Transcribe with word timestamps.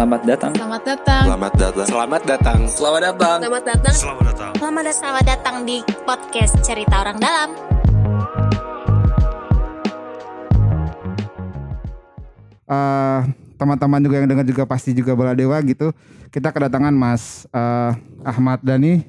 Selamat 0.00 0.24
datang. 0.24 0.52
Selamat 0.56 0.82
datang. 0.88 1.24
Selamat 1.28 1.52
datang. 1.52 1.84
Selamat 1.84 2.22
datang. 2.24 2.60
Selamat 2.64 3.02
datang. 3.04 3.36
Selamat 3.36 3.62
datang. 3.68 3.92
Selamat 4.00 4.24
datang. 4.24 4.52
Selamat 4.56 4.82
datang. 4.88 4.96
Selamat 4.96 5.24
datang 5.28 5.56
di 5.68 5.76
podcast 6.08 6.56
Cerita 6.64 7.04
Orang 7.04 7.20
Dalam. 7.20 7.48
Eh, 12.64 13.20
teman-teman 13.60 14.00
juga 14.00 14.24
yang 14.24 14.28
dengar 14.32 14.48
juga 14.48 14.64
pasti 14.64 14.96
juga 14.96 15.12
bola 15.12 15.36
dewa 15.36 15.60
gitu. 15.68 15.92
Kita 16.32 16.48
kedatangan 16.48 16.96
Mas 16.96 17.44
eh, 17.52 17.92
Ahmad 18.24 18.64
Dhani. 18.64 19.04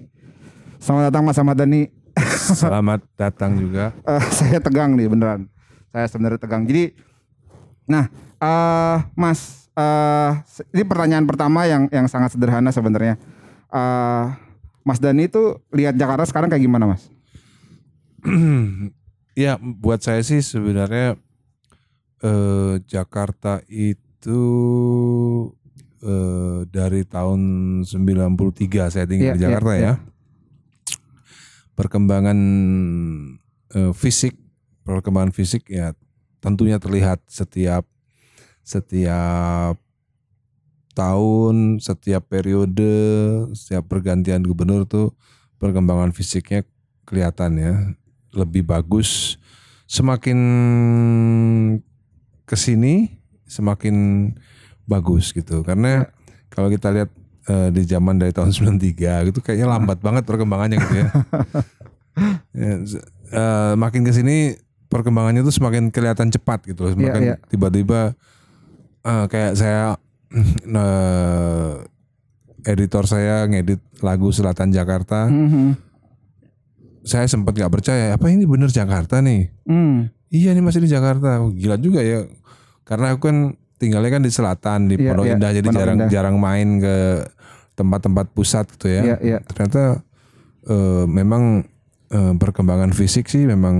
Selamat 0.75 1.07
datang 1.07 1.23
Mas 1.23 1.39
Ahmad 1.39 1.55
Dhani. 1.55 1.87
Selamat 2.59 2.99
datang 3.15 3.55
juga. 3.55 3.95
Eh, 3.95 4.23
saya 4.35 4.59
tegang 4.59 4.99
nih 4.99 5.07
beneran. 5.07 5.47
Saya 5.95 6.11
sebenarnya 6.11 6.43
tegang. 6.43 6.67
Jadi, 6.67 6.91
nah, 7.87 8.11
eh 8.43 8.99
Mas, 9.15 9.60
eh 9.71 10.31
ini 10.75 10.83
pertanyaan 10.83 11.23
pertama 11.23 11.63
yang 11.65 11.87
yang 11.89 12.05
sangat 12.11 12.35
sederhana 12.35 12.73
sebenarnya. 12.75 13.15
Eh 13.71 14.25
Mas 14.81 14.97
Dhani 14.97 15.29
itu 15.29 15.61
lihat 15.69 15.93
Jakarta 15.93 16.25
sekarang 16.25 16.49
kayak 16.49 16.65
gimana 16.65 16.97
Mas? 16.97 17.05
ya 19.37 19.57
buat 19.61 20.01
saya 20.01 20.21
sih 20.25 20.41
sebenarnya 20.41 21.17
eh, 22.21 22.73
Jakarta 22.89 23.61
itu 23.69 24.41
eh, 26.01 26.59
dari 26.69 27.05
tahun 27.05 27.41
93 27.85 28.93
saya 28.93 29.05
tinggal 29.05 29.33
Iya, 29.33 29.35
di 29.37 29.39
iya, 29.41 29.45
Jakarta 29.49 29.73
iya. 29.77 29.81
ya. 29.81 29.93
Perkembangan 31.77 32.39
eh, 33.77 33.93
fisik, 33.93 34.37
perkembangan 34.85 35.33
fisik 35.33 35.69
ya 35.69 35.93
tentunya 36.41 36.81
terlihat 36.81 37.21
setiap 37.29 37.85
setiap 38.61 39.77
tahun, 40.93 41.79
setiap 41.79 42.27
periode, 42.27 42.93
setiap 43.55 43.87
pergantian 43.87 44.43
gubernur 44.43 44.83
tuh 44.85 45.15
perkembangan 45.57 46.11
fisiknya 46.11 46.67
kelihatan 47.07 47.51
ya. 47.57 47.73
Lebih 48.31 48.67
bagus. 48.67 49.39
Semakin 49.87 50.39
ke 52.47 52.55
sini 52.55 53.19
semakin 53.47 53.95
bagus 54.87 55.35
gitu. 55.35 55.63
Karena 55.63 56.07
kalau 56.51 56.71
kita 56.71 56.91
lihat 56.91 57.09
eh, 57.47 57.69
di 57.75 57.83
zaman 57.83 58.19
dari 58.19 58.31
tahun 58.31 58.51
93 58.51 59.27
gitu 59.31 59.39
kayaknya 59.43 59.67
lambat 59.67 59.99
banget 60.05 60.23
perkembangannya 60.23 60.77
gitu 60.79 60.95
ya, 60.95 61.09
Ya, 62.51 62.75
eh, 63.31 63.73
makin 63.79 64.03
ke 64.03 64.11
sini 64.11 64.59
perkembangannya 64.91 65.47
tuh 65.47 65.55
semakin 65.55 65.87
kelihatan 65.87 66.27
cepat 66.27 66.67
gitu 66.67 66.83
loh. 66.83 66.91
Semakin 66.91 67.23
iya. 67.23 67.35
tiba-tiba 67.47 68.11
eh, 69.01 69.25
kayak 69.27 69.53
saya 69.53 69.97
eh, 70.71 71.71
editor 72.63 73.03
saya 73.03 73.45
ngedit 73.45 73.81
lagu 73.99 74.29
Selatan 74.29 74.69
Jakarta 74.69 75.25
Mhm. 75.25 75.73
saya 77.01 77.25
sempat 77.25 77.53
nggak 77.53 77.73
percaya 77.73 78.13
apa 78.13 78.29
ini 78.29 78.45
bener 78.45 78.69
Jakarta 78.69 79.17
nih 79.19 79.49
Hmm. 79.63 80.13
iya 80.29 80.53
nih 80.53 80.61
masih 80.61 80.79
di 80.79 80.87
Jakarta 80.87 81.41
Oh, 81.41 81.49
gila 81.49 81.75
juga 81.75 81.99
ya 81.99 82.29
karena 82.83 83.11
aku 83.11 83.21
kan 83.23 83.37
tinggalnya 83.75 84.11
kan 84.11 84.21
di 84.21 84.29
selatan 84.29 84.79
di 84.85 84.95
Iya, 84.95 85.09
Pondok 85.09 85.25
iya, 85.25 85.33
Indah 85.33 85.51
jadi 85.51 85.65
Pondok 85.65 85.79
jarang 85.79 85.97
Indah. 85.97 86.09
jarang 86.09 86.35
main 86.37 86.69
ke 86.77 86.95
tempat-tempat 87.73 88.25
pusat 88.29 88.69
gitu 88.69 88.87
ya 88.87 89.01
Iya, 89.03 89.17
iya. 89.19 89.37
ternyata 89.41 90.05
eh, 90.63 91.05
memang 91.09 91.65
eh, 92.07 92.33
perkembangan 92.37 92.93
fisik 92.93 93.25
sih 93.25 93.43
memang 93.43 93.73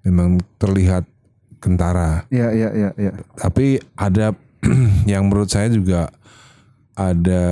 memang 0.00 0.40
terlihat 0.56 1.04
kentara 1.62 2.26
Iya, 2.28 2.50
iya, 2.50 2.68
iya, 2.74 2.90
iya. 2.98 3.12
tapi 3.38 3.78
ada 3.94 4.34
yang 5.10 5.30
menurut 5.30 5.46
saya 5.46 5.70
juga 5.70 6.10
ada 6.98 7.44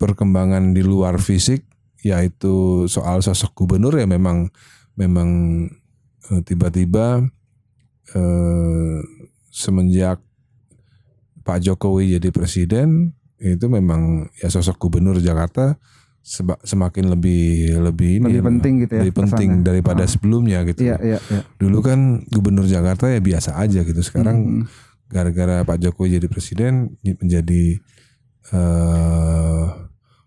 perkembangan 0.00 0.72
di 0.72 0.80
luar 0.80 1.20
fisik 1.20 1.62
yaitu 2.00 2.88
soal 2.88 3.20
sosok 3.20 3.52
gubernur 3.52 3.92
ya 4.00 4.08
memang 4.08 4.48
memang 4.96 5.28
eh, 6.32 6.40
tiba-tiba 6.40 7.20
eh, 8.16 8.98
semenjak 9.52 10.24
Pak 11.44 11.58
Jokowi 11.60 12.16
jadi 12.16 12.32
presiden 12.32 13.12
itu 13.40 13.68
memang 13.68 14.28
ya 14.40 14.48
sosok 14.48 14.80
gubernur 14.80 15.20
Jakarta 15.20 15.76
seba- 16.30 16.62
semakin 16.62 17.10
lebih 17.10 17.42
lebih 17.80 18.22
ini 18.22 18.26
Lebih 18.30 18.38
ya, 18.38 18.46
penting 18.46 18.72
gitu 18.80 18.92
ya 18.94 19.02
lebih 19.02 19.16
penting 19.18 19.50
daripada 19.60 20.06
sebelumnya 20.06 20.62
gitu 20.62 20.86
Iya, 20.86 20.96
iya, 21.02 21.18
iya. 21.20 21.42
dulu 21.58 21.82
kan 21.82 22.22
gubernur 22.24 22.64
Jakarta 22.64 23.10
ya 23.10 23.18
biasa 23.18 23.58
aja 23.58 23.82
gitu 23.82 23.98
sekarang 24.00 24.38
Hmm. 24.38 24.64
gara-gara 25.06 25.66
Pak 25.66 25.82
Jokowi 25.82 26.16
jadi 26.16 26.26
presiden 26.26 26.94
menjadi 27.02 27.82
eh 28.48 29.64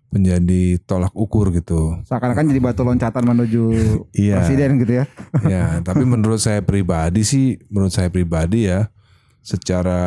menjadi 0.09 0.77
tolak 0.79 1.09
ukur 1.13 1.49
gitu 1.49 1.97
Seakan-akan 2.03 2.45
jadi 2.45 2.61
batu 2.61 2.83
loncatan 2.83 3.23
menuju 3.25 3.63
Iya. 4.13 4.43
presiden 4.43 4.77
gitu 4.77 4.93
ya. 4.93 5.05
ya 5.41 5.81
tapi 5.81 6.03
menurut 6.03 6.37
saya 6.37 6.61
pribadi 6.61 7.23
sih 7.23 7.57
menurut 7.67 7.89
saya 7.89 8.07
pribadi 8.07 8.67
ya 8.67 8.93
secara 9.41 10.03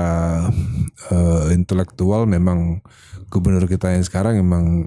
eh, 1.11 1.45
intelektual 1.51 2.25
memang 2.25 2.81
gubernur 3.27 3.67
kita 3.67 3.91
yang 3.91 4.01
sekarang 4.01 4.39
memang 4.39 4.87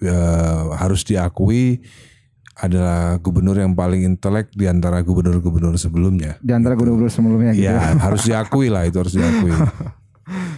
eh, 0.00 0.62
harus 0.74 1.04
diakui 1.04 1.82
adalah 2.54 3.18
gubernur 3.18 3.58
yang 3.58 3.74
paling 3.74 4.06
intelek 4.06 4.54
di 4.54 4.70
antara 4.70 5.02
gubernur-gubernur 5.02 5.74
sebelumnya 5.74 6.38
Di 6.38 6.54
antara 6.54 6.78
gubernur 6.78 7.10
sebelumnya 7.10 7.50
gitu. 7.50 7.66
ya 7.66 7.78
harus 8.06 8.22
diakui 8.22 8.70
lah 8.70 8.86
itu 8.86 9.02
harus 9.02 9.14
diakui 9.14 9.50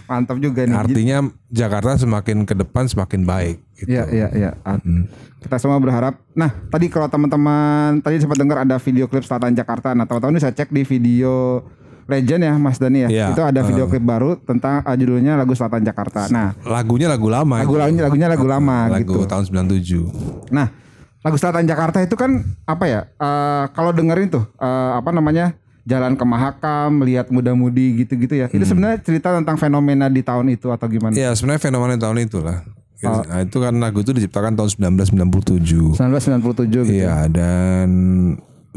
Mantap 0.07 0.39
juga 0.39 0.63
nih. 0.63 0.71
Artinya 0.71 1.17
Jakarta 1.51 1.99
semakin 1.99 2.47
ke 2.47 2.55
depan 2.55 2.87
semakin 2.87 3.27
baik. 3.27 3.57
Gitu. 3.75 3.91
Iya, 3.91 4.03
iya, 4.07 4.27
iya. 4.31 4.51
Ah, 4.63 4.79
Hmm. 4.79 5.03
Kita 5.43 5.59
semua 5.59 5.75
berharap. 5.83 6.17
Nah, 6.31 6.49
tadi 6.71 6.87
kalau 6.87 7.11
teman-teman 7.11 7.99
tadi 7.99 8.23
sempat 8.23 8.39
dengar 8.39 8.63
ada 8.63 8.79
video 8.79 9.05
klip 9.11 9.27
Selatan 9.27 9.51
Jakarta. 9.51 9.91
Nah, 9.91 10.07
teman-teman 10.07 10.39
bisa 10.39 10.55
cek 10.55 10.71
di 10.71 10.87
video 10.87 11.59
Legend 12.07 12.41
ya, 12.41 12.53
Mas 12.55 12.79
Dani 12.79 13.03
ya. 13.03 13.09
Iya, 13.11 13.25
Itu 13.35 13.43
ada 13.43 13.59
video 13.61 13.85
klip 13.85 14.01
baru 14.01 14.39
tentang 14.39 14.79
ah, 14.81 14.95
judulnya 14.95 15.35
lagu 15.35 15.51
Selatan 15.51 15.83
Jakarta. 15.83 16.25
Nah, 16.27 16.55
Lagunya 16.63 17.11
lagu 17.11 17.27
lama. 17.27 17.59
lagu 17.59 17.75
lagunya 17.75 18.01
lagunya 18.01 18.27
lagu 18.27 18.47
lama 18.47 18.87
lagu 18.87 19.11
gitu. 19.13 19.27
tahun 19.27 19.43
97. 19.67 20.49
Nah, 20.49 20.71
lagu 21.19 21.35
Selatan 21.35 21.67
Jakarta 21.67 21.99
itu 21.99 22.15
kan 22.15 22.47
apa 22.63 22.85
ya? 22.87 23.01
eh, 23.11 23.63
kalau 23.71 23.91
dengerin 23.91 24.31
tuh 24.31 24.47
eh, 24.55 24.91
apa 24.95 25.11
namanya? 25.11 25.53
Jalan 25.87 26.19
ke 26.19 26.25
Mahakam, 26.27 26.99
lihat 26.99 27.31
muda-mudi 27.31 28.03
gitu-gitu 28.03 28.35
ya. 28.35 28.51
Itu 28.51 28.59
sebenarnya 28.59 28.99
cerita 28.99 29.31
tentang 29.31 29.55
fenomena 29.55 30.11
di 30.11 30.19
tahun 30.19 30.51
itu 30.51 30.67
atau 30.67 30.83
gimana? 30.83 31.15
Iya 31.15 31.31
sebenarnya 31.31 31.63
fenomena 31.63 31.95
tahun 31.95 32.27
itu 32.27 32.43
lah. 32.43 32.59
Oh. 33.07 33.23
Nah, 33.23 33.39
itu 33.39 33.55
kan 33.55 33.71
lagu 33.77 34.01
itu 34.01 34.11
diciptakan 34.11 34.59
tahun 34.59 34.67
1997. 34.67 35.95
1997 35.95 36.83
gitu. 36.83 36.91
Iya 36.91 37.31
dan 37.31 37.87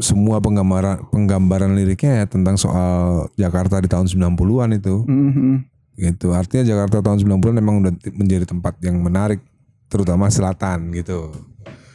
semua 0.01 0.41
penggambaran 0.41 1.07
penggambaran 1.09 1.71
liriknya 1.77 2.21
ya 2.21 2.25
tentang 2.27 2.57
soal 2.57 3.25
Jakarta 3.37 3.79
di 3.79 3.87
tahun 3.87 4.09
90-an 4.09 4.69
itu. 4.75 5.05
Mhm. 5.07 5.53
Gitu. 5.95 6.33
Artinya 6.33 6.65
Jakarta 6.65 7.05
tahun 7.05 7.21
90-an 7.21 7.55
memang 7.61 7.75
udah 7.85 7.93
menjadi 8.17 8.45
tempat 8.49 8.81
yang 8.81 8.97
menarik 8.99 9.39
terutama 9.87 10.27
selatan 10.27 10.91
gitu. 10.97 11.29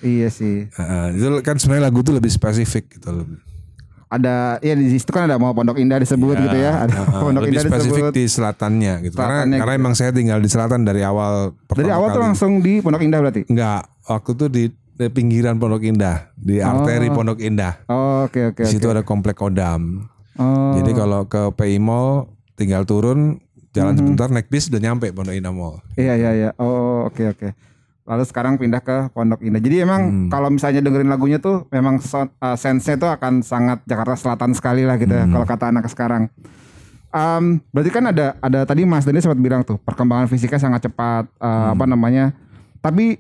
Iya 0.05 0.31
sih. 0.31 0.71
Nah, 0.79 1.11
itu 1.11 1.27
kan 1.43 1.59
sebenarnya 1.59 1.91
lagu 1.91 2.01
itu 2.05 2.13
lebih 2.15 2.31
spesifik 2.31 3.01
gitu 3.01 3.27
ada 4.07 4.63
ya 4.63 4.79
di 4.79 4.87
situ 4.87 5.11
kan 5.11 5.27
ada 5.27 5.35
mau 5.35 5.51
Pondok 5.51 5.83
Indah 5.83 5.99
disebut 5.99 6.39
gitu 6.39 6.59
ya, 6.59 6.87
ada 6.87 6.95
Uh, 7.11 7.27
Pondok 7.27 7.43
lebih 7.47 7.59
Indah 7.59 7.65
spesifik 7.67 8.03
disebut. 8.07 8.13
di 8.15 8.25
selatannya 8.31 8.95
gitu. 9.03 9.15
Karena 9.19 9.35
Selatannya 9.43 9.59
karena 9.59 9.75
gitu. 9.75 9.83
emang 9.83 9.95
saya 9.99 10.11
tinggal 10.15 10.39
di 10.39 10.49
selatan 10.51 10.81
dari 10.87 11.03
awal. 11.03 11.35
Dari 11.75 11.91
awal 11.91 12.09
tuh 12.15 12.23
kali. 12.23 12.27
langsung 12.31 12.53
di 12.63 12.79
Pondok 12.79 13.03
Indah 13.03 13.19
berarti. 13.19 13.43
Enggak, 13.51 13.83
waktu 14.07 14.31
itu 14.39 14.47
di, 14.47 14.65
di 14.97 15.07
pinggiran 15.07 15.57
Pondok 15.57 15.85
Indah, 15.85 16.33
di 16.35 16.57
arteri 16.59 17.09
Pondok 17.09 17.39
Indah. 17.39 17.85
Oh, 17.87 18.25
Oke 18.25 18.49
oke 18.49 18.65
Di 18.65 18.71
situ 18.71 18.85
oke. 18.85 18.95
ada 18.95 19.03
komplek 19.03 19.37
Kodam. 19.37 20.09
Oh, 20.35 20.73
Jadi 20.75 20.91
kalau 20.91 21.25
ke 21.25 21.53
PI 21.53 21.77
Mall 21.79 22.27
tinggal 22.53 22.83
turun 22.83 23.39
jalan 23.71 23.93
Mhm. 23.93 24.01
sebentar 24.03 24.29
naik 24.29 24.49
bis 24.49 24.67
udah 24.67 24.81
nyampe 24.83 25.13
Pondok 25.13 25.33
Indah 25.33 25.53
Mall. 25.53 25.85
iya 25.95 26.17
iya 26.17 26.31
iya. 26.33 26.51
Oh 26.57 27.05
oke 27.05 27.23
oke. 27.29 27.49
Lalu 28.03 28.23
sekarang 28.25 28.55
pindah 28.57 28.81
ke 28.81 29.11
Pondok 29.11 29.41
Indah. 29.41 29.59
Jadi 29.59 29.77
emang 29.79 30.03
Hmm. 30.03 30.29
kalau 30.29 30.49
misalnya 30.49 30.81
dengerin 30.81 31.07
lagunya 31.07 31.37
tuh 31.37 31.69
memang 31.69 31.99
so, 31.99 32.25
uh, 32.25 32.55
sense-nya 32.55 32.97
tuh 32.97 33.11
akan 33.11 33.43
sangat 33.43 33.85
Jakarta 33.85 34.15
Selatan 34.15 34.53
sekali 34.53 34.83
lah 34.83 34.97
gitu 34.97 35.11
ya 35.11 35.23
Hmm. 35.23 35.33
kalau 35.35 35.45
kata 35.45 35.65
anak 35.69 35.85
sekarang. 35.87 36.33
Um, 37.09 37.65
berarti 37.71 37.91
kan 37.91 38.05
ada 38.07 38.37
ada 38.39 38.61
tadi 38.63 38.83
Mas 38.83 39.03
Dani 39.03 39.19
sempat 39.19 39.37
bilang 39.37 39.61
tuh 39.61 39.77
perkembangan 39.79 40.27
fisiknya 40.27 40.59
sangat 40.59 40.85
cepat 40.85 41.29
uh, 41.37 41.45
Hmm. 41.45 41.75
apa 41.75 41.85
namanya. 41.85 42.25
Tapi 42.79 43.19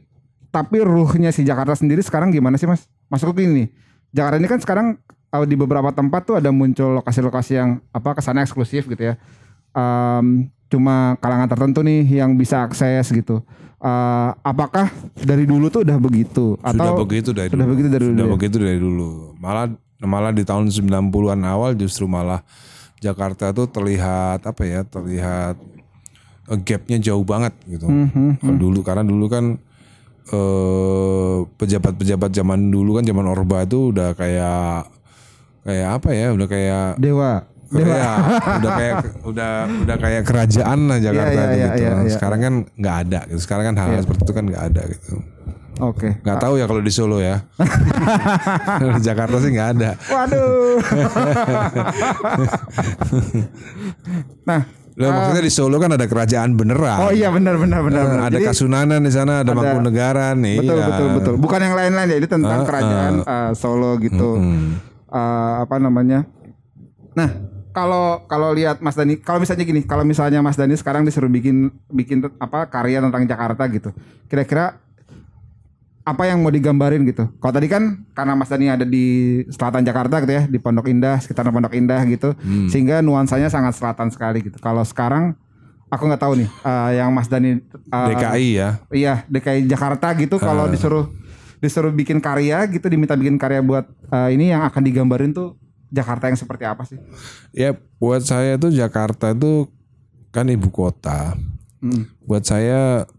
tapi 0.56 0.80
ruhnya 0.80 1.28
si 1.36 1.44
Jakarta 1.44 1.76
sendiri 1.76 2.00
sekarang 2.00 2.32
gimana 2.32 2.56
sih 2.56 2.64
Mas? 2.64 2.88
Masuk 3.12 3.36
gini 3.36 3.52
nih. 3.52 3.68
Jakarta 4.16 4.40
ini 4.40 4.48
kan 4.48 4.56
sekarang 4.64 4.86
uh, 5.28 5.44
di 5.44 5.52
beberapa 5.52 5.92
tempat 5.92 6.24
tuh 6.24 6.40
ada 6.40 6.48
muncul 6.48 6.96
lokasi-lokasi 6.96 7.60
yang 7.60 7.84
apa 7.92 8.16
kesannya 8.16 8.48
eksklusif 8.48 8.88
gitu 8.88 9.12
ya. 9.12 9.20
Um, 9.76 10.48
cuma 10.72 11.20
kalangan 11.20 11.52
tertentu 11.52 11.84
nih 11.84 12.24
yang 12.24 12.40
bisa 12.40 12.64
akses 12.64 13.12
gitu. 13.12 13.44
Uh, 13.76 14.32
apakah 14.40 14.88
dari 15.20 15.44
dulu 15.44 15.68
tuh 15.68 15.84
udah 15.84 16.00
begitu 16.00 16.56
sudah 16.56 16.72
atau 16.72 17.04
begitu 17.04 17.36
dari 17.36 17.52
sudah 17.52 17.66
dulu. 17.68 17.72
begitu 17.76 17.88
dari 17.92 18.04
sudah 18.08 18.16
dulu 18.16 18.24
ya? 18.24 18.32
begitu 18.32 18.56
dari 18.56 18.78
dulu. 18.80 19.08
Malah 19.36 19.66
malah 20.00 20.32
di 20.32 20.42
tahun 20.48 20.72
90-an 20.72 21.40
awal 21.44 21.76
justru 21.76 22.08
malah 22.08 22.40
Jakarta 23.04 23.52
tuh 23.52 23.68
terlihat 23.68 24.40
apa 24.48 24.62
ya? 24.64 24.88
Terlihat 24.88 25.60
eh, 26.48 26.58
gapnya 26.64 26.96
jauh 26.96 27.28
banget 27.28 27.52
gitu. 27.68 27.84
Mhm. 27.84 28.40
Kalau 28.40 28.56
dulu 28.56 28.80
karena 28.80 29.04
dulu 29.04 29.28
kan 29.28 29.60
eh 30.26 31.36
pejabat-pejabat 31.54 32.30
zaman 32.34 32.70
dulu 32.70 32.98
kan 32.98 33.04
zaman 33.06 33.26
Orba 33.30 33.62
itu 33.62 33.94
udah 33.94 34.14
kayak 34.18 34.90
kayak 35.62 35.88
apa 36.02 36.08
ya? 36.10 36.26
Udah 36.34 36.46
kayak 36.50 36.86
Dewa. 36.98 37.46
Iya, 37.66 38.10
udah 38.62 38.72
kayak 38.78 38.96
udah 39.26 39.52
udah 39.82 39.96
kayak 39.98 40.22
kerajaan 40.22 40.86
lah 40.86 41.02
Jakarta 41.02 41.34
Iya, 41.34 41.34
iya, 41.34 41.50
itu 41.50 41.58
iya, 41.58 41.66
gitu. 41.66 41.82
iya, 41.82 41.90
iya. 41.98 42.12
Sekarang 42.14 42.40
kan 42.40 42.54
nggak 42.78 42.96
ada. 43.06 43.20
Gitu. 43.26 43.40
Sekarang 43.42 43.64
kan 43.66 43.74
hal, 43.74 43.88
-hal 43.90 44.02
seperti 44.06 44.22
itu 44.22 44.32
kan 44.38 44.44
nggak 44.46 44.64
ada 44.70 44.82
gitu. 44.86 45.14
Oke. 45.76 46.08
Nggak 46.24 46.38
tahu 46.40 46.54
ya 46.56 46.64
kalau 46.64 46.80
di 46.80 46.92
Solo 46.94 47.18
ya. 47.20 47.44
di 48.96 49.02
Jakarta 49.04 49.36
sih 49.42 49.50
nggak 49.52 49.70
ada. 49.76 49.90
Waduh. 50.08 50.80
nah, 54.48 54.60
Loh, 54.96 55.12
maksudnya 55.12 55.44
di 55.44 55.52
Solo 55.52 55.76
kan 55.76 55.92
ada 55.92 56.08
kerajaan 56.08 56.56
beneran. 56.56 56.98
oh 57.04 57.12
iya 57.12 57.28
benar 57.28 57.60
benar 57.60 57.84
benar. 57.84 58.02
Benar. 58.08 58.20
ada 58.32 58.36
Jadi, 58.40 58.48
Kasunanan 58.48 59.04
di 59.04 59.12
sana, 59.12 59.44
ada, 59.44 59.52
Mangkunegaran 59.52 60.40
nih. 60.40 60.56
betul 60.64 60.76
iya. 60.80 60.86
betul 60.88 61.08
betul. 61.20 61.34
Bukan 61.36 61.60
yang 61.60 61.74
lain-lain 61.76 62.08
ya, 62.08 62.16
ini 62.16 62.28
tentang 62.28 62.60
Ah, 62.60 62.66
kerajaan 62.66 63.14
eh, 63.20 63.50
Solo 63.52 64.00
gitu. 64.00 64.40
Hmm. 64.40 64.80
Eh, 65.06 65.54
apa 65.68 65.76
namanya? 65.76 66.24
Nah, 67.12 67.28
kalau 67.76 68.24
kalau 68.24 68.56
lihat 68.56 68.80
Mas 68.80 68.96
Dani, 68.96 69.20
kalau 69.20 69.36
misalnya 69.36 69.68
gini, 69.68 69.84
kalau 69.84 70.00
misalnya 70.00 70.40
Mas 70.40 70.56
Dani 70.56 70.72
sekarang 70.72 71.04
disuruh 71.04 71.28
bikin 71.28 71.68
bikin 71.92 72.24
apa 72.40 72.64
karya 72.72 73.04
tentang 73.04 73.28
Jakarta 73.28 73.68
gitu, 73.68 73.92
kira-kira 74.32 74.80
apa 76.06 76.22
yang 76.30 76.38
mau 76.38 76.54
digambarin 76.54 77.02
gitu? 77.02 77.26
Kalau 77.42 77.50
tadi 77.50 77.66
kan 77.66 78.06
karena 78.14 78.38
Mas 78.38 78.46
Dani 78.46 78.70
ada 78.70 78.86
di 78.86 79.42
selatan 79.50 79.82
Jakarta 79.82 80.22
gitu 80.22 80.32
ya, 80.38 80.46
di 80.46 80.62
Pondok 80.62 80.86
Indah, 80.86 81.18
sekitar 81.18 81.42
Pondok 81.50 81.74
Indah 81.74 81.98
gitu, 82.06 82.30
Hmm. 82.38 82.70
sehingga 82.70 83.02
nuansanya 83.02 83.50
sangat 83.50 83.74
selatan 83.74 84.14
sekali 84.14 84.46
gitu. 84.46 84.54
Kalau 84.62 84.86
sekarang 84.86 85.34
aku 85.90 86.06
nggak 86.06 86.22
tahu 86.22 86.38
nih, 86.38 86.48
eh, 86.62 86.90
yang 87.02 87.10
Mas 87.10 87.26
Dani 87.26 87.58
eh, 87.58 88.06
DKI 88.14 88.48
ya. 88.54 88.68
Iya, 88.94 89.14
DKI 89.26 89.66
Jakarta 89.66 90.14
gitu 90.14 90.38
kalau 90.38 90.70
disuruh 90.70 91.10
disuruh 91.58 91.90
bikin 91.90 92.22
karya 92.22 92.62
gitu 92.70 92.86
diminta 92.86 93.18
bikin 93.18 93.34
karya 93.34 93.58
buat 93.58 93.90
eh, 94.14 94.38
ini 94.38 94.54
yang 94.54 94.62
akan 94.62 94.82
digambarin 94.86 95.34
tuh 95.34 95.58
Jakarta 95.90 96.30
yang 96.30 96.38
seperti 96.38 96.70
apa 96.70 96.86
sih? 96.86 97.02
Ya 97.50 97.74
buat 97.98 98.22
saya 98.22 98.54
tuh 98.54 98.70
Jakarta 98.70 99.34
itu 99.34 99.66
kan 100.30 100.46
ibu 100.46 100.70
kota. 100.70 101.34
Mm. 101.82 102.06
Buat 102.30 102.46
saya 102.46 103.10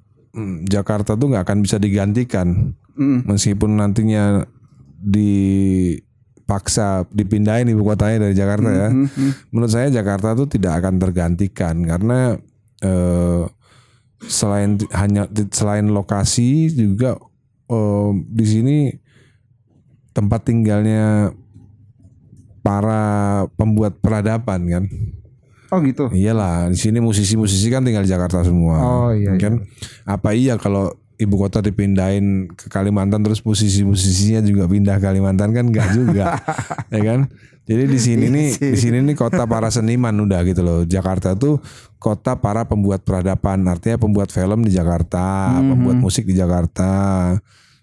Jakarta 0.69 1.17
tuh 1.17 1.33
nggak 1.33 1.49
akan 1.49 1.65
bisa 1.65 1.81
digantikan 1.81 2.77
Mm. 2.97 3.29
meskipun 3.29 3.77
nantinya 3.77 4.41
dipaksa 4.97 7.05
dipindahin 7.13 7.69
ibu 7.69 7.85
kotanya 7.85 8.25
dari 8.25 8.33
Jakarta 8.33 8.69
ya. 8.73 8.89
Mm, 8.89 9.05
mm. 9.05 9.53
Menurut 9.53 9.69
saya 9.69 9.93
Jakarta 9.93 10.33
tuh 10.33 10.49
tidak 10.49 10.81
akan 10.81 10.97
tergantikan 10.97 11.85
karena 11.85 12.41
eh, 12.81 13.45
selain 14.25 14.81
hanya 14.97 15.29
selain 15.53 15.93
lokasi 15.93 16.73
juga 16.73 17.21
eh, 17.69 18.09
di 18.33 18.45
sini 18.49 18.89
tempat 20.17 20.49
tinggalnya 20.49 21.29
para 22.65 23.45
pembuat 23.53 24.01
peradaban 24.01 24.65
kan. 24.65 24.89
Oh 25.67 25.79
gitu. 25.81 26.07
Iyalah, 26.09 26.71
di 26.71 26.77
sini 26.77 26.99
musisi-musisi 26.99 27.67
kan 27.67 27.83
tinggal 27.83 28.03
di 28.03 28.11
Jakarta 28.11 28.39
semua. 28.41 28.77
Oh, 28.79 29.09
iya, 29.11 29.35
Kan 29.35 29.67
apa 30.03 30.31
iya 30.31 30.55
kalau 30.55 30.89
ibu 31.17 31.35
kota 31.35 31.59
dipindahin 31.59 32.47
ke 32.53 32.69
Kalimantan 32.69 33.25
terus 33.25 33.41
musisi-musisinya 33.41 34.39
juga 34.41 34.69
pindah 34.69 35.01
ke 35.01 35.03
Kalimantan 35.03 35.51
kan 35.51 35.65
enggak 35.67 35.91
juga. 35.91 36.37
ya 36.93 37.01
kan? 37.03 37.27
Jadi 37.67 37.83
di 37.83 37.99
sini 37.99 38.25
Iya 38.25 38.31
nih 38.31 38.49
di 38.71 38.79
sini 38.79 38.97
nih 39.03 39.15
kota 39.19 39.43
para 39.43 39.67
seniman 39.67 40.15
udah 40.15 40.39
gitu 40.47 40.63
loh. 40.63 40.79
Jakarta 40.87 41.35
tuh 41.35 41.59
kota 41.99 42.39
para 42.39 42.63
pembuat 42.63 43.03
peradaban, 43.03 43.59
artinya 43.67 43.99
pembuat 43.99 44.31
film 44.31 44.63
di 44.63 44.71
Jakarta, 44.71 45.51
Mhm. 45.51 45.75
pembuat 45.75 45.97
musik 45.99 46.23
di 46.23 46.31
Jakarta. 46.31 46.87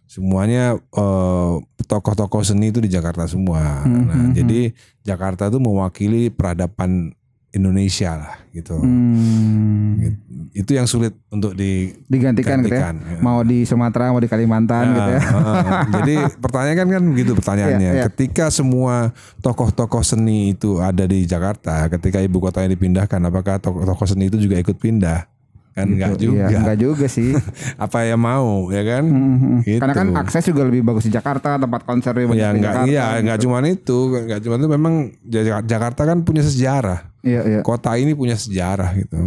Semuanya 0.06 0.78
eh, 0.78 1.52
tokoh-tokoh 1.84 2.40
seni 2.40 2.72
itu 2.72 2.80
di 2.80 2.88
Jakarta 2.88 3.26
semua. 3.26 3.84
Nah, 3.84 4.30
Mhm. 4.30 4.32
jadi 4.32 4.60
Jakarta 5.02 5.50
tuh 5.50 5.60
mewakili 5.60 6.32
peradaban 6.32 7.12
Indonesia 7.54 8.18
lah 8.18 8.34
gitu. 8.50 8.78
Hmm. 8.78 10.18
Itu 10.54 10.74
yang 10.74 10.86
sulit 10.86 11.14
untuk 11.30 11.58
di 11.58 11.90
Digantikan 12.06 12.62
gitu 12.62 12.74
ya. 12.74 12.94
Ya. 12.94 13.18
Mau 13.22 13.42
di 13.42 13.66
Sumatera, 13.66 14.14
mau 14.14 14.22
di 14.22 14.30
Kalimantan 14.30 14.94
gitu 14.94 15.10
ya. 15.18 15.22
Ah, 15.34 15.86
jadi 16.02 16.30
pertanyaan 16.38 16.76
kan 16.78 16.88
kan 16.94 17.02
begitu 17.10 17.32
pertanyaannya. 17.34 17.90
Iya, 17.90 17.98
iya. 17.98 18.04
Ketika 18.06 18.50
semua 18.54 19.10
tokoh-tokoh 19.42 20.02
seni 20.06 20.54
itu 20.54 20.78
ada 20.78 21.06
di 21.06 21.26
Jakarta, 21.26 21.90
ketika 21.90 22.22
ibu 22.22 22.38
kotanya 22.38 22.70
dipindahkan, 22.70 23.18
apakah 23.26 23.58
tokoh-tokoh 23.58 24.06
seni 24.06 24.30
itu 24.30 24.38
juga 24.38 24.58
ikut 24.62 24.78
pindah? 24.78 25.33
Kan 25.74 25.90
enggak 25.90 26.14
Gitu. 26.14 26.30
juga. 26.30 26.46
Iya, 26.46 26.58
enggak 26.62 26.78
juga 26.78 27.06
sih. 27.06 27.34
Apa 27.84 28.06
yang 28.06 28.16
mau, 28.16 28.70
ya 28.70 28.80
kan? 28.80 29.02
Mhm. 29.04 29.54
Gitu. 29.60 29.80
Karena 29.82 29.94
kan 29.96 30.08
akses 30.16 30.46
juga 30.46 30.62
lebih 30.62 30.80
bagus 30.80 31.02
di 31.02 31.12
Jakarta, 31.12 31.58
tempat 31.58 31.82
konser 31.82 32.14
lebih 32.14 32.32
Ya 32.32 32.54
Jakarta. 32.54 32.86
iya 32.86 33.18
enggak 33.18 33.38
cuma 33.40 33.58
itu, 33.60 33.98
enggak 34.16 34.40
cuma 34.40 34.54
itu 34.54 34.68
memang 34.68 34.94
Ja- 35.24 35.60
Jakarta 35.60 36.02
kan 36.04 36.22
punya 36.22 36.40
sejarah. 36.40 37.10
Iya, 37.20 37.40
iya. 37.42 37.60
Kota 37.60 37.90
ini 37.94 38.14
punya 38.14 38.34
sejarah 38.34 38.94
gitu. 38.94 39.18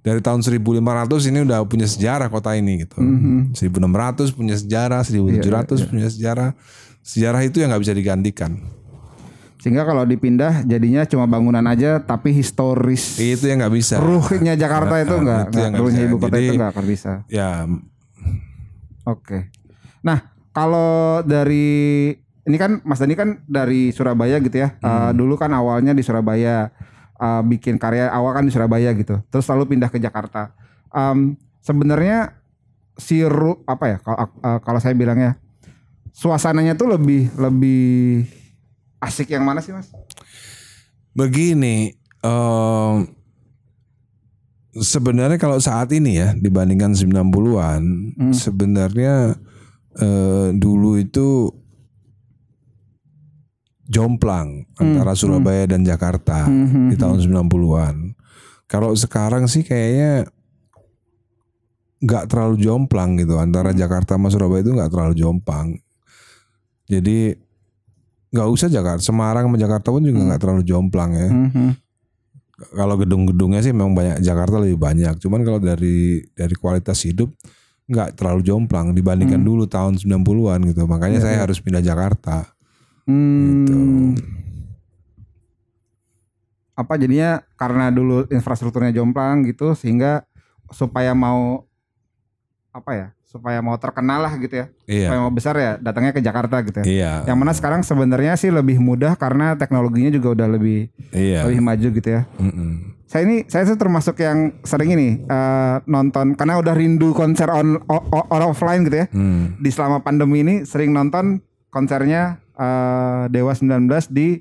Dari 0.00 0.18
tahun 0.18 0.40
1500 0.40 1.22
ini 1.24 1.44
udah 1.44 1.62
punya 1.62 1.84
sejarah 1.84 2.26
kota 2.26 2.50
ini 2.52 2.82
gitu. 2.82 2.98
Mhm. 2.98 3.52
1600 3.52 4.32
punya 4.32 4.56
sejarah, 4.56 5.04
1700 5.04 5.84
punya 5.84 6.08
sejarah. 6.08 6.50
Sejarah 7.00 7.40
itu 7.42 7.60
yang 7.60 7.70
nggak 7.70 7.80
bisa 7.80 7.94
digantikan. 7.94 8.58
Sehingga 9.60 9.84
kalau 9.84 10.02
dipindah 10.02 10.64
jadinya 10.64 11.04
cuma 11.04 11.28
bangunan 11.28 11.60
aja 11.62 12.00
tapi 12.00 12.32
historis. 12.32 13.20
Itu 13.20 13.44
yang 13.44 13.60
nggak 13.60 13.74
bisa. 13.76 14.00
Ruhnya 14.00 14.56
Jakarta 14.56 14.96
itu 14.98 15.12
enggak, 15.14 15.52
itu 15.52 15.58
yang 15.60 15.70
nggak 15.70 15.82
ruhnya 15.84 16.02
ibu 16.02 16.16
kota 16.16 16.32
Jadi- 16.32 16.46
itu 16.48 16.52
enggak 16.56 16.72
akan 16.72 16.84
bisa. 16.88 17.12
Ya, 17.28 17.68
Oke. 19.04 19.48
Nah, 20.00 20.18
kalau 20.50 21.20
dari 21.22 22.12
ini 22.40 22.56
kan 22.56 22.80
Mas 22.82 23.00
Dani 23.00 23.14
kan 23.14 23.44
dari 23.44 23.92
Surabaya 23.92 24.40
gitu 24.40 24.56
ya. 24.56 24.76
Hmm. 24.80 24.88
Eh, 24.88 25.10
dulu 25.14 25.36
kan 25.36 25.52
awalnya 25.52 25.92
di 25.92 26.00
Surabaya 26.00 26.72
eh, 27.16 27.42
bikin 27.44 27.76
karya 27.76 28.08
awal 28.08 28.32
kan 28.32 28.44
di 28.44 28.52
Surabaya 28.52 28.92
gitu. 28.96 29.20
Terus 29.28 29.44
lalu 29.46 29.76
pindah 29.76 29.88
ke 29.88 30.00
Jakarta. 30.00 30.56
Em, 30.90 31.36
sebenarnya 31.60 32.32
si 32.96 33.20
ru- 33.22 33.60
apa 33.64 33.84
ya 33.86 33.96
kalau 34.00 34.18
eh, 34.24 34.58
kalau 34.60 34.80
saya 34.80 34.92
bilangnya 34.92 35.36
suasananya 36.10 36.74
tuh 36.74 36.90
lebih 36.90 37.30
lebih 37.38 38.24
asik 39.00 39.28
yang 39.28 39.42
mana 39.42 39.58
sih 39.58 39.72
Mas? 39.72 39.88
begini. 41.10 41.96
em, 42.20 43.08
sebenarnya 44.72 45.34
kalau 45.36 45.56
saat 45.56 45.88
ini 45.90 46.16
ya 46.16 46.32
dibandingkan 46.32 46.92
90-an, 46.92 47.82
Hmm. 48.14 48.30
sebenarnya 48.30 49.40
eh, 49.92 50.48
dulu 50.54 50.94
itu 50.96 51.48
jomplang 53.82 54.70
antara 54.76 55.12
Surabaya 55.12 55.66
dan 55.66 55.82
Jakarta 55.82 56.46
Hmm, 56.46 56.86
di 56.86 56.94
tahun 56.94 57.18
90-an. 57.18 58.14
Kalau 58.64 58.94
sekarang 58.94 59.50
sih 59.50 59.66
kayaknya 59.66 60.30
nggak 62.00 62.30
terlalu 62.30 62.56
jomplang 62.56 63.18
gitu 63.18 63.34
antara 63.36 63.74
Jakarta 63.74 64.14
sama 64.14 64.30
Surabaya 64.30 64.62
itu 64.62 64.72
nggak 64.72 64.88
terlalu 64.88 65.14
jomplang. 65.16 65.68
Jadi 66.86 67.34
nggak 68.30 68.48
usah 68.48 68.68
Jakarta, 68.70 69.02
Semarang 69.02 69.50
sama 69.50 69.58
Jakarta 69.58 69.88
pun 69.90 70.02
juga 70.06 70.22
nggak 70.22 70.40
terlalu 70.40 70.62
jomplang 70.62 71.10
ya. 71.14 71.28
Mhm. 71.30 71.70
Kalau 72.60 72.94
gedung-gedungnya 73.00 73.64
sih 73.64 73.72
memang 73.72 73.96
banyak 73.96 74.20
Jakarta 74.20 74.60
lebih 74.60 74.76
banyak. 74.76 75.16
Cuman 75.18 75.40
kalau 75.42 75.58
dari 75.58 76.22
dari 76.36 76.54
kualitas 76.54 77.00
hidup 77.02 77.32
nggak 77.90 78.20
terlalu 78.20 78.46
jomplang 78.46 78.94
dibandingkan 78.94 79.40
dulu 79.42 79.66
tahun 79.66 79.98
90-an 79.98 80.60
gitu. 80.70 80.86
Makanya 80.86 81.18
saya 81.24 81.42
harus 81.42 81.58
pindah 81.58 81.82
Jakarta. 81.82 82.46
Hmm. 83.08 83.66
Gitu. 83.66 83.76
Apa 86.78 86.96
jadinya 87.00 87.42
karena 87.58 87.90
dulu 87.90 88.28
infrastrukturnya 88.30 88.94
jomplang 88.94 89.42
gitu 89.48 89.74
sehingga 89.74 90.22
supaya 90.70 91.16
mau 91.16 91.66
apa 92.70 92.90
ya? 92.92 93.06
Supaya 93.22 93.58
mau 93.58 93.74
terkenal 93.76 94.20
lah 94.20 94.34
gitu 94.36 94.54
ya. 94.56 94.66
Iya. 94.84 95.06
Supaya 95.06 95.20
mau 95.20 95.30
besar 95.30 95.54
ya 95.54 95.72
datangnya 95.76 96.10
ke 96.10 96.18
Jakarta 96.18 96.56
gitu 96.60 96.82
ya. 96.82 96.84
Iya. 96.84 97.12
Yang 97.26 97.38
mana 97.38 97.52
sekarang 97.52 97.80
sebenarnya 97.80 98.34
sih 98.34 98.50
lebih 98.50 98.78
mudah 98.78 99.14
karena 99.14 99.54
teknologinya 99.54 100.10
juga 100.10 100.34
udah 100.34 100.48
lebih 100.50 100.90
Iya. 101.10 101.46
lebih 101.46 101.60
maju 101.60 101.88
gitu 101.92 102.08
ya. 102.10 102.26
Mm-mm. 102.36 102.98
Saya 103.06 103.26
ini 103.26 103.42
saya 103.44 103.66
tuh 103.66 103.74
termasuk 103.76 104.18
yang 104.18 104.54
sering 104.62 104.94
ini 104.94 105.08
eh, 105.20 105.76
nonton 105.84 106.34
karena 106.34 106.58
udah 106.58 106.74
rindu 106.74 107.10
konser 107.10 107.50
on, 107.50 107.78
o- 107.80 108.06
o- 108.08 108.28
on 108.28 108.42
offline 108.44 108.82
gitu 108.82 109.02
ya. 109.02 109.06
Hmm. 109.10 109.58
Di 109.58 109.70
selama 109.70 109.98
pandemi 109.98 110.42
ini 110.42 110.54
sering 110.62 110.90
nonton 110.90 111.42
konsernya 111.68 112.38
eh, 112.54 113.22
Dewa 113.28 113.50
19 113.50 113.86
di 114.08 114.38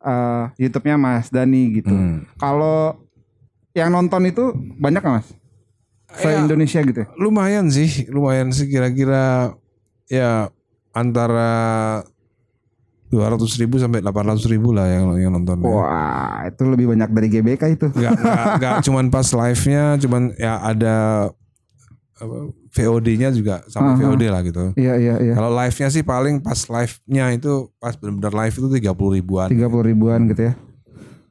eh, 0.00 0.44
YouTube-nya 0.56 0.94
Mas 0.94 1.30
Dani 1.30 1.62
gitu. 1.74 1.90
Hmm. 1.90 2.26
Kalau 2.36 2.94
yang 3.70 3.90
nonton 3.90 4.22
itu 4.24 4.54
banyak 4.78 4.98
nggak 4.98 5.14
Mas? 5.16 5.28
Se 6.14 6.28
Ya. 6.28 6.38
Indonesia 6.38 6.80
gitu. 6.80 7.00
ya? 7.02 7.06
Lumayan 7.18 7.66
sih, 7.68 8.06
lumayan 8.06 8.54
sih 8.54 8.70
kira-kira 8.70 9.54
ya 10.06 10.48
antara 10.94 11.50
200 13.06 13.38
ribu 13.62 13.78
sampai 13.78 14.02
800 14.02 14.42
ribu 14.50 14.74
lah 14.74 14.86
yang 14.86 15.14
yang 15.18 15.30
nonton. 15.30 15.62
Wah, 15.62 16.42
itu 16.46 16.62
lebih 16.66 16.90
banyak 16.90 17.10
dari 17.10 17.28
GBK 17.28 17.62
itu. 17.74 17.86
Enggak, 17.94 18.18
enggak, 18.18 18.46
enggak 18.58 18.74
cuman 18.86 19.04
pas 19.08 19.28
live-nya, 19.30 19.84
cuman 20.02 20.22
ya 20.34 20.58
ada 20.58 20.96
apa, 22.16 22.36
VOD-nya 22.72 23.28
juga 23.30 23.62
sama 23.68 23.94
Aha. 23.94 23.98
VOD 24.00 24.22
lah 24.26 24.40
gitu. 24.42 24.74
Iya, 24.74 24.94
iya, 24.98 25.14
iya. 25.22 25.34
Kalau 25.38 25.54
live-nya 25.54 25.88
sih 25.88 26.02
paling 26.02 26.40
pas 26.40 26.58
live-nya 26.58 27.24
itu 27.30 27.52
pas 27.78 27.94
benar-benar 27.94 28.32
live 28.46 28.54
itu 28.56 28.68
30 28.72 29.16
ribuan. 29.22 29.48
30 29.52 29.62
ribuan 29.86 30.20
gitu 30.26 30.42
ya. 30.50 30.52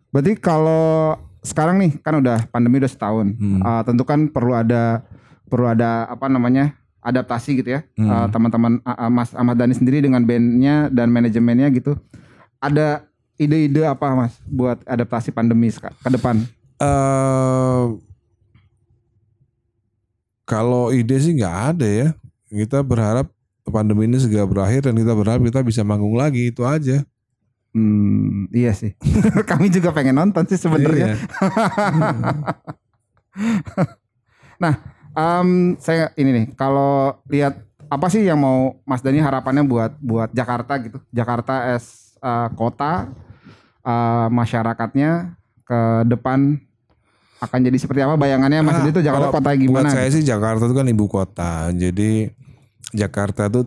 Berarti 0.10 0.32
kalau 0.39 1.17
sekarang 1.45 1.77
nih 1.77 1.91
kan 2.01 2.17
udah 2.17 2.49
pandemi 2.49 2.81
udah 2.81 2.89
setahun. 2.89 3.37
Hmm. 3.37 3.61
Ah, 3.61 3.81
tentu 3.85 4.01
kan 4.01 4.27
perlu 4.27 4.57
ada 4.57 5.05
perlu 5.45 5.69
ada 5.69 6.09
apa 6.09 6.25
namanya 6.25 6.73
adaptasi 7.05 7.61
gitu 7.61 7.77
ya. 7.77 7.85
Hmm. 7.95 8.09
Ah, 8.09 8.27
teman-teman 8.27 8.81
ah, 8.81 9.07
Mas 9.13 9.31
Ahmad 9.37 9.55
Dhani 9.55 9.77
sendiri 9.77 10.01
dengan 10.01 10.25
bandnya 10.25 10.89
dan 10.89 11.13
manajemennya 11.13 11.69
gitu. 11.69 11.93
Ada 12.57 13.05
ide-ide 13.37 13.85
apa 13.85 14.17
Mas 14.17 14.33
buat 14.49 14.81
adaptasi 14.89 15.29
pandemi 15.29 15.69
ke 15.71 16.09
depan? 16.09 16.41
eh 16.75 17.83
kalau 20.45 20.91
ide 20.91 21.15
sih 21.17 21.33
nggak 21.37 21.57
ada 21.77 21.87
ya. 21.87 22.07
Kita 22.51 22.85
berharap 22.85 23.31
pandemi 23.65 24.05
ini 24.05 24.21
segera 24.21 24.45
berakhir 24.45 24.85
dan 24.85 24.93
kita 24.93 25.13
berharap 25.17 25.41
kita 25.41 25.61
bisa 25.65 25.81
manggung 25.81 26.13
lagi 26.13 26.53
itu 26.53 26.61
aja. 26.61 27.01
Hmm, 27.75 28.48
iya 28.55 28.72
sih. 28.72 28.96
Kami 29.51 29.67
juga 29.67 29.91
pengen 29.91 30.15
nonton 30.15 30.48
sih 30.48 30.55
sebenarnya. 30.55 31.12
Iya. 31.12 31.20
Em, 35.15 35.79
saya 35.79 36.12
ini 36.20 36.32
nih, 36.32 36.46
kalau 36.60 37.15
lihat 37.32 37.55
apa 37.88 38.12
sih 38.12 38.27
yang 38.27 38.36
mau 38.36 38.75
Mas 38.84 39.00
Dani 39.00 39.24
harapannya 39.24 39.63
buat 39.63 39.96
buat 40.03 40.29
Jakarta 40.36 40.75
gitu, 40.84 41.00
Jakarta 41.15 41.72
as 41.72 42.15
eh, 42.20 42.50
kota, 42.60 43.08
eh, 43.84 44.27
masyarakatnya 44.27 45.39
ke 45.63 45.82
depan 46.12 46.60
akan 47.39 47.60
jadi 47.63 47.77
seperti 47.79 48.03
apa 48.03 48.20
bayangannya 48.20 48.60
Mas 48.60 48.75
Ah, 48.75 48.79
Dani 48.84 48.91
itu 48.91 49.01
Jakarta 49.03 49.27
kota 49.32 49.50
gimana? 49.55 49.88
Buat 49.88 49.96
saya 49.96 50.10
sih 50.12 50.24
Jakarta 50.24 50.63
itu 50.67 50.75
kan 50.75 50.88
ibu 50.91 51.05
kota. 51.08 51.53
Jadi 51.72 52.27
Jakarta 52.91 53.48
itu 53.48 53.63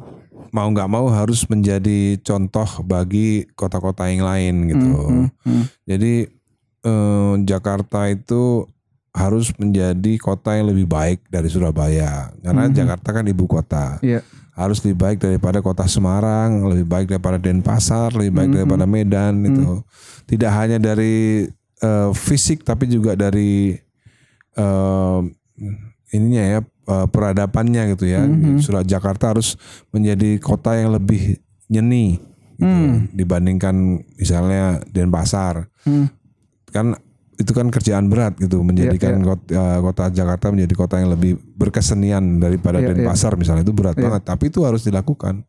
mau 0.50 0.69
nggak 0.69 0.90
mau 0.90 1.07
harus 1.09 1.45
menjadi 1.47 2.17
contoh 2.21 2.67
bagi 2.83 3.47
kota-kota 3.52 4.09
yang 4.09 4.25
lain 4.25 4.55
gitu. 4.69 4.93
Hmm, 4.95 5.28
hmm, 5.45 5.64
Jadi 5.85 6.14
eh, 6.78 7.35
Jakarta 7.43 8.07
itu 8.07 8.64
harus 9.11 9.50
menjadi 9.59 10.14
kota 10.17 10.55
yang 10.55 10.71
lebih 10.71 10.87
baik 10.87 11.26
dari 11.26 11.50
Surabaya. 11.50 12.31
Karena 12.38 12.71
Mhm. 12.71 12.75
Jakarta 12.76 13.09
kan 13.11 13.25
ibu 13.26 13.45
kota. 13.50 13.99
Iya. 13.99 14.23
Harus 14.55 14.78
lebih 14.87 14.99
baik 14.99 15.19
daripada 15.19 15.59
kota 15.59 15.87
Semarang, 15.90 16.67
lebih 16.71 16.87
baik 16.87 17.07
daripada 17.11 17.35
Denpasar, 17.38 18.14
lebih 18.14 18.31
baik 18.31 18.50
Mhm. 18.50 18.57
daripada 18.62 18.85
Medan 18.87 19.35
itu. 19.43 19.83
Tidak 20.26 20.50
hanya 20.50 20.78
dari 20.78 21.47
eh, 21.78 22.11
fisik 22.11 22.62
tapi 22.62 22.87
juga 22.87 23.14
dari 23.14 23.71
eh, 24.55 25.21
ininya 26.11 26.43
ya 26.43 26.61
eh, 26.88 27.07
peradabannya 27.07 27.92
gitu 27.92 28.09
ya. 28.09 28.25
Mhm. 28.25 28.59
Surat 28.59 28.88
Jakarta 28.88 29.37
harus 29.37 29.61
menjadi 29.92 30.40
kota 30.40 30.73
yang 30.75 30.97
lebih 30.97 31.37
nyeni 31.68 32.16
gitu, 32.57 32.64
Hmm. 32.64 33.07
dibandingkan 33.14 34.02
misalnya 34.16 34.83
Denpasar. 34.88 35.68
Hmm. 35.87 36.11
Kan 36.68 36.99
itu 37.38 37.54
kan 37.54 37.71
kerjaan 37.71 38.11
berat 38.11 38.35
gitu 38.35 38.66
menjadikan 38.66 39.23
Iya, 39.23 39.26
Kota, 39.30 39.47
eh, 39.54 39.78
kota 39.78 40.04
Jakarta 40.11 40.50
menjadi 40.50 40.75
kota 40.75 40.99
yang 40.99 41.14
lebih 41.14 41.38
berkesenian 41.54 42.42
daripada 42.42 42.83
Iya, 42.83 42.90
iya. 42.90 42.95
Denpasar 42.99 43.38
misalnya 43.38 43.62
itu 43.62 43.71
berat 43.71 43.95
Iya. 43.95 44.11
banget. 44.11 44.23
Tapi 44.26 44.45
itu 44.50 44.66
harus 44.66 44.83
dilakukan, 44.83 45.47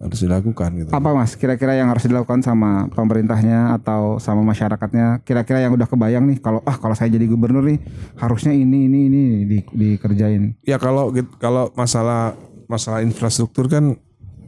harus 0.00 0.16
dilakukan 0.24 0.70
gitu. 0.80 0.90
Apa 0.96 1.12
Mas 1.12 1.36
kira-kira 1.36 1.76
yang 1.76 1.92
harus 1.92 2.08
dilakukan 2.08 2.40
sama 2.40 2.88
pemerintahnya 2.88 3.76
atau 3.76 4.16
sama 4.16 4.40
masyarakatnya? 4.48 5.20
Kira-kira 5.28 5.60
yang 5.60 5.76
udah 5.76 5.84
kebayang 5.84 6.24
nih 6.24 6.40
kalau 6.40 6.64
ah 6.64 6.80
kalau 6.80 6.96
saya 6.96 7.12
jadi 7.12 7.28
gubernur 7.28 7.60
nih 7.68 7.84
harusnya 8.16 8.56
ini 8.56 8.88
ini 8.88 8.98
ini 9.12 9.22
di, 9.44 9.58
dikerjain. 9.68 10.56
Ya 10.64 10.80
kalau 10.80 11.12
kalau 11.36 11.68
masalah 11.76 12.32
masalah 12.64 13.04
infrastruktur 13.04 13.68
kan 13.68 14.00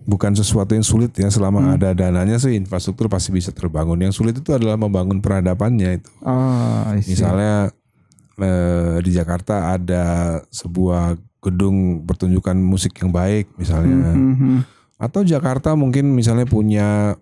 bukan 0.09 0.32
sesuatu 0.35 0.73
yang 0.73 0.82
sulit 0.82 1.12
ya 1.14 1.28
selama 1.28 1.62
Hmm. 1.62 1.75
ada 1.76 1.94
dananya 1.94 2.40
sih 2.40 2.56
infrastruktur 2.56 3.12
pasti 3.12 3.28
bisa 3.30 3.52
terbangun. 3.52 4.00
Yang 4.00 4.25
sulit 4.25 4.35
itu 4.40 4.56
adalah 4.56 4.80
membangun 4.80 5.21
peradabannya 5.21 6.00
itu. 6.00 6.11
Oh. 6.25 6.97
Misalnya 6.97 7.68
eh, 8.40 8.97
di 9.04 9.11
Jakarta 9.12 9.76
ada 9.76 10.40
sebuah 10.49 11.21
gedung 11.42 12.06
pertunjukan 12.09 12.56
musik 12.56 12.97
yang 13.04 13.12
baik 13.12 13.52
misalnya. 13.61 14.16
Hmm, 14.16 14.35
hmm. 14.38 14.59
Atau 15.02 15.26
Jakarta 15.26 15.75
mungkin 15.75 16.14
misalnya 16.14 16.47
punya 16.47 17.18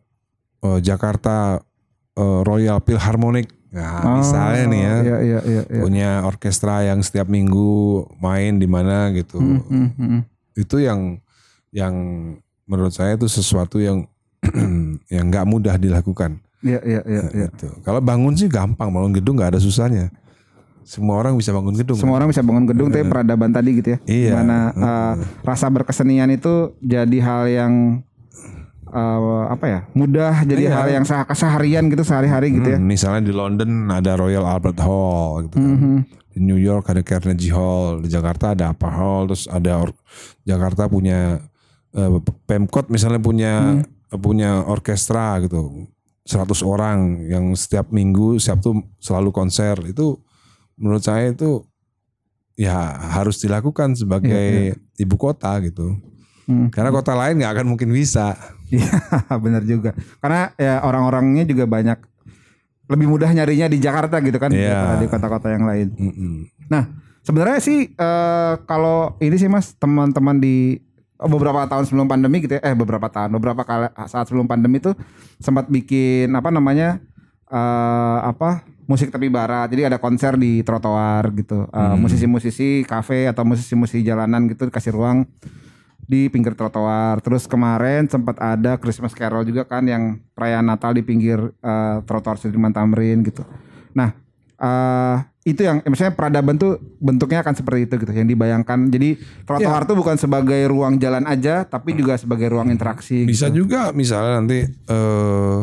eh, 0.60 0.78
Jakarta 0.84 1.64
eh, 2.12 2.40
Royal 2.44 2.84
Philharmonic. 2.84 3.48
Nah, 3.70 4.18
misalnya 4.18 4.64
nih 4.66 4.80
ya. 4.82 4.96
Iya 5.00 5.18
iya 5.22 5.40
iya. 5.46 5.62
iya. 5.64 5.80
Punya 5.80 6.10
orkestra 6.28 6.84
yang 6.84 7.00
setiap 7.00 7.30
minggu 7.30 8.04
main 8.20 8.60
di 8.60 8.68
mana 8.68 9.08
gitu. 9.16 9.40
Hmm, 9.40 9.64
hmm, 9.64 9.88
hmm. 9.96 10.20
Itu 10.60 10.82
yang 10.82 11.22
yang 11.72 11.94
menurut 12.68 12.92
saya 12.92 13.16
itu 13.16 13.30
sesuatu 13.30 13.80
yang 13.80 14.04
yang 15.14 15.24
nggak 15.32 15.46
mudah 15.48 15.80
dilakukan. 15.80 16.42
Iya 16.60 16.82
iya 16.84 17.00
iya. 17.08 17.24
iya. 17.32 17.48
Gitu. 17.48 17.70
Kalau 17.80 18.04
bangun 18.04 18.36
sih 18.36 18.50
gampang, 18.50 18.92
bangun 18.92 19.16
gedung 19.16 19.40
nggak 19.40 19.56
ada 19.56 19.62
susahnya. 19.62 20.12
Semua 20.82 21.16
orang 21.16 21.34
bisa 21.34 21.50
bangun 21.50 21.72
gedung. 21.72 21.94
Semua 21.94 22.16
orang 22.16 22.28
bisa 22.28 22.40
bangun 22.40 22.64
gedung, 22.64 22.88
tapi 22.88 23.04
peradaban 23.04 23.50
tadi 23.50 23.70
gitu 23.74 23.88
ya. 23.90 23.98
Iya. 24.04 24.26
Di 24.26 24.34
mana 24.34 24.58
eh, 24.70 25.14
rasa 25.40 25.66
berkesenian 25.68 26.28
itu 26.28 26.74
jadi 26.78 27.18
hal 27.20 27.42
yang 27.46 27.72
eh, 28.86 29.20
apa 29.46 29.64
ya 29.64 29.80
mudah, 29.92 30.42
jadi 30.42 30.62
Iya. 30.64 30.74
hal 30.74 30.88
yang 30.90 31.04
seh- 31.04 31.22
keseharian 31.24 31.86
gitu 31.86 32.02
sehari-hari 32.02 32.50
gitu 32.52 32.68
ya. 32.68 32.78
Hmm, 32.78 32.86
misalnya 32.86 33.22
di 33.22 33.30
London 33.30 33.70
ada 33.88 34.14
Royal 34.14 34.42
Albert 34.42 34.80
Hall 34.80 35.46
gitu 35.46 35.56
kan. 35.56 35.70
Mhm. 35.70 35.96
Di 36.30 36.38
New 36.40 36.58
York 36.58 36.86
ada 36.86 37.02
Carnegie 37.02 37.50
Hall, 37.50 38.02
di 38.02 38.08
Jakarta 38.08 38.50
ada 38.50 38.70
apa 38.70 38.86
Hall, 38.88 39.26
terus 39.26 39.46
ada 39.46 39.78
or- 39.80 39.98
Jakarta 40.42 40.86
punya 40.86 41.38
eh, 41.90 42.10
Pemkot 42.44 42.86
misalnya 42.86 43.18
punya 43.18 43.82
punya 44.12 44.62
orkestra 44.62 45.38
gitu. 45.38 45.86
100 46.22 46.62
orang 46.62 46.98
yang 47.26 47.50
setiap 47.54 47.90
minggu 47.90 48.38
Sabtu 48.38 48.70
selalu 48.98 49.30
konser 49.30 49.74
itu 49.84 50.18
menurut 50.80 51.04
saya 51.04 51.30
itu 51.30 51.62
ya 52.56 52.76
harus 53.16 53.36
dilakukan 53.40 53.92
sebagai 53.94 54.80
ibu 54.96 55.16
kota 55.20 55.60
gitu. 55.60 56.00
Hmm. 56.48 56.72
Karena 56.72 56.90
kota 56.90 57.14
lain 57.14 57.38
nggak 57.38 57.52
akan 57.60 57.66
mungkin 57.76 57.92
bisa. 57.92 58.34
Iya, 58.72 58.90
benar 59.44 59.62
juga. 59.62 59.94
Karena 60.18 60.50
ya 60.56 60.82
orang-orangnya 60.82 61.46
juga 61.46 61.68
banyak 61.68 62.00
lebih 62.90 63.06
mudah 63.06 63.30
nyarinya 63.30 63.70
di 63.70 63.78
Jakarta 63.78 64.18
gitu 64.18 64.34
kan 64.42 64.50
daripada 64.50 64.98
di 64.98 65.06
kota-kota 65.06 65.48
yang 65.54 65.62
lain. 65.62 65.94
Mm-mm. 65.94 66.34
Nah, 66.66 66.90
sebenarnya 67.22 67.62
sih 67.62 67.94
eh, 67.94 68.54
kalau 68.66 69.14
ini 69.22 69.38
sih 69.38 69.46
Mas, 69.46 69.78
teman-teman 69.78 70.42
di 70.42 70.82
oh, 71.22 71.30
beberapa 71.30 71.70
tahun 71.70 71.86
sebelum 71.86 72.10
pandemi 72.10 72.42
gitu 72.42 72.58
ya, 72.58 72.62
eh 72.66 72.74
beberapa 72.74 73.06
tahun, 73.06 73.30
beberapa 73.38 73.62
kali 73.62 73.94
saat 74.10 74.26
sebelum 74.26 74.50
pandemi 74.50 74.82
tuh 74.82 74.98
sempat 75.38 75.70
bikin 75.70 76.34
apa 76.34 76.50
namanya 76.50 76.98
eh 77.46 78.18
apa 78.26 78.66
musik 78.90 79.14
tepi 79.14 79.30
barat. 79.30 79.70
Jadi 79.70 79.86
ada 79.86 80.02
konser 80.02 80.34
di 80.34 80.66
trotoar 80.66 81.30
gitu. 81.32 81.70
Eh, 81.70 81.78
Hmm. 81.78 82.02
Musisi-musisi 82.02 82.82
kafe 82.82 83.30
atau 83.30 83.46
musisi-musisi 83.46 84.02
jalanan 84.02 84.50
gitu 84.50 84.66
dikasih 84.66 84.90
ruang 84.90 85.30
di 86.02 86.26
pinggir 86.26 86.58
trotoar. 86.58 87.22
Terus 87.22 87.46
kemarin 87.46 88.10
sempat 88.10 88.42
ada 88.42 88.74
Christmas 88.76 89.14
Carol 89.14 89.46
juga 89.46 89.62
kan 89.62 89.86
yang 89.86 90.18
perayaan 90.34 90.66
Natal 90.66 90.90
di 90.90 91.06
pinggir 91.06 91.38
eh, 91.38 91.96
trotoar 92.02 92.34
Sudirman 92.34 92.74
Tamrin 92.74 93.22
gitu. 93.22 93.46
Nah, 93.94 94.10
eh 94.58 95.16
itu 95.40 95.64
yang 95.64 95.80
misalnya 95.88 96.12
peradaban 96.12 96.60
tuh 96.60 96.76
bentuknya 97.00 97.40
akan 97.40 97.56
seperti 97.56 97.88
itu 97.88 97.94
gitu 97.96 98.12
yang 98.12 98.28
dibayangkan. 98.28 98.90
Jadi 98.90 99.16
trotoar 99.46 99.86
tuh 99.86 99.96
bukan 99.96 100.18
sebagai 100.18 100.60
ruang 100.66 100.98
jalan 100.98 101.24
aja 101.24 101.62
tapi 101.64 101.94
juga 101.94 102.18
sebagai 102.18 102.50
ruang 102.50 102.68
interaksi 102.68 103.24
Bisa 103.24 103.48
gitu. 103.48 103.64
juga 103.64 103.94
misalnya 103.94 104.42
nanti 104.42 104.66
eh 104.68 105.58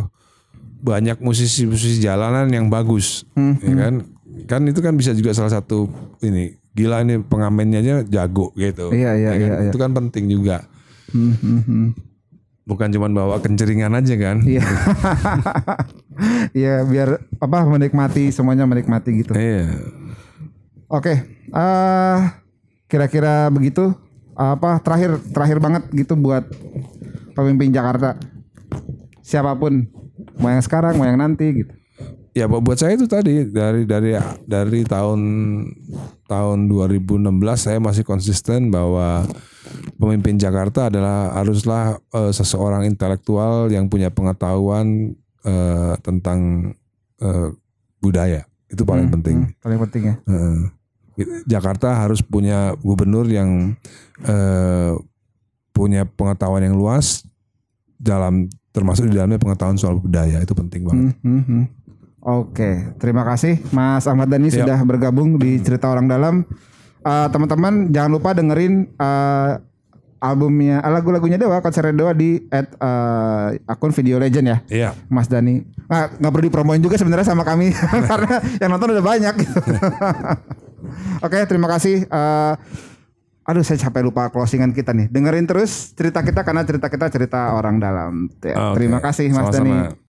banyak 0.77 1.17
musisi-musisi 1.19 1.99
jalanan 1.99 2.47
yang 2.53 2.69
bagus, 2.69 3.25
Hmm, 3.33 3.57
ya 3.59 3.73
kan? 3.75 3.93
Kan 4.45 4.61
itu 4.69 4.79
kan 4.85 4.93
bisa 4.93 5.11
juga 5.17 5.33
salah 5.33 5.49
satu 5.49 5.89
ini 6.21 6.55
gila 6.77 7.01
ini 7.01 7.17
pengamennya 7.25 7.81
aja 7.81 7.95
jago 8.05 8.53
gitu. 8.53 8.93
Iya, 8.93 9.17
iya, 9.17 9.29
ya 9.29 9.31
kan? 9.33 9.41
iya, 9.41 9.55
iya. 9.65 9.71
Itu 9.73 9.77
kan 9.81 9.91
penting 9.97 10.29
juga. 10.29 10.61
Hmm, 11.09 11.33
hmm, 11.33 11.61
hmm. 11.65 11.87
Bukan 12.67 12.91
cuma 12.93 13.07
bawa 13.09 13.41
kenceringan 13.41 13.97
aja 13.97 14.13
kan? 14.15 14.43
Iya. 14.45 14.61
Iya 16.49 16.81
biar 16.81 17.21
apa 17.37 17.61
menikmati 17.69 18.33
semuanya 18.33 18.65
menikmati 18.65 19.21
gitu. 19.21 19.37
Iya. 19.37 19.69
Oke, 20.89 21.13
eh 21.53 22.17
kira-kira 22.89 23.53
begitu 23.53 23.93
apa 24.33 24.81
terakhir 24.81 25.19
terakhir 25.29 25.57
banget 25.61 25.83
gitu 25.93 26.17
buat 26.17 26.49
pemimpin 27.37 27.69
Jakarta. 27.69 28.17
Siapa 29.21 29.53
pun, 29.59 29.85
mau 30.37 30.49
yang 30.49 30.61
sekarang, 30.61 30.93
mau 30.95 31.05
yang 31.05 31.17
nanti 31.17 31.63
gitu. 31.63 31.73
Ya 32.31 32.45
bu- 32.45 32.61
buat 32.61 32.77
saya 32.77 32.93
itu 32.93 33.09
tadi 33.09 33.49
dari 33.49 33.83
dari 33.83 34.13
dari 34.45 34.81
tahun 34.85 35.19
tahun 36.25 36.57
2016 36.69 37.25
saya 37.57 37.81
masih 37.81 38.05
konsisten 38.05 38.69
bahwa 38.69 39.25
pemimpin 39.97 40.37
Jakarta 40.37 40.87
adalah 40.87 41.33
haruslah 41.33 41.97
eh, 42.13 42.31
seseorang 42.31 42.85
intelektual 42.85 43.67
yang 43.67 43.89
punya 43.89 44.13
pengetahuan 44.13 45.17
eh, 45.41 45.93
tentang 45.99 46.71
eh, 47.17 47.49
budaya. 47.97 48.45
Itu 48.69 48.85
paling 48.85 49.09
Hmm, 49.09 49.15
penting. 49.17 49.37
hmm, 49.41 49.57
paling 49.57 49.79
penting 49.89 50.03
ya. 50.05 50.15
Heeh. 50.29 50.59
Jakarta 51.49 51.97
harus 51.97 52.21
punya 52.21 52.77
gubernur 52.77 53.25
yang 53.25 53.73
eh, 54.21 54.93
punya 55.73 56.05
pengetahuan 56.05 56.61
yang 56.61 56.77
luas 56.77 57.25
dalam 57.97 58.45
termasuk 58.77 59.09
di 59.09 59.17
dalamnya 59.17 59.41
pengetahuan 59.41 59.75
soal 59.75 59.97
budaya 59.97 60.37
itu 60.37 60.53
penting 60.53 60.85
banget. 60.85 61.17
Hmm, 61.17 61.41
hmm, 61.41 61.43
hmm. 61.49 61.63
Oke, 62.21 62.93
terima 62.99 63.23
kasih 63.23 63.57
Mas 63.71 64.05
Ahmad 64.05 64.27
Dhani 64.27 64.51
Ya. 64.51 64.61
sudah 64.61 64.77
bergabung 64.83 65.39
di 65.39 65.57
cerita 65.63 65.89
orang 65.89 66.05
dalam. 66.05 66.45
Eh, 67.01 67.27
Teman-teman 67.31 67.87
jangan 67.89 68.11
lupa 68.11 68.35
dengerin 68.35 68.93
eh, 68.93 69.51
albumnya 70.19 70.81
eh, 70.81 70.91
lagu-lagunya 70.91 71.37
Dewa 71.37 71.61
konser 71.61 71.87
Dewa 71.93 72.11
di 72.11 72.41
at, 72.49 72.73
eh, 72.73 73.47
akun 73.63 73.95
Video 73.95 74.19
Legend 74.19 74.45
ya. 74.45 74.57
Iya. 74.67 74.89
Mas 75.07 75.31
Dani 75.31 75.63
nggak 75.87 76.19
nggak 76.19 76.31
perlu 76.35 76.45
dipromoin 76.51 76.81
juga 76.83 76.99
sebenarnya 76.99 77.31
sama 77.31 77.47
kami 77.47 77.71
karena 78.11 78.43
yang 78.59 78.69
nonton 78.75 78.91
udah 78.91 79.05
banyak 79.05 79.33
gitu. 79.39 79.57
Oke 81.25 81.37
terima 81.47 81.71
kasih. 81.71 82.05
Eh, 82.05 82.53
aduh 83.47 83.63
saya 83.63 83.79
capek 83.87 84.11
lupa 84.11 84.27
closingan 84.27 84.75
kita 84.75 84.91
nih. 84.91 85.07
Dengerin 85.07 85.47
terus 85.47 85.95
cerita 85.95 86.19
kita 86.19 86.43
karena 86.43 86.67
cerita 86.67 86.91
kita 86.91 87.07
cerita 87.07 87.55
orang 87.55 87.79
dalam. 87.79 88.27
Ya, 88.43 88.75
Oke. 88.75 88.83
Terima 88.83 88.99
kasih 88.99 89.31
Mas. 89.31 89.55
Dani. 89.55 90.03